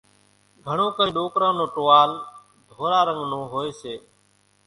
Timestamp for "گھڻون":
0.65-0.89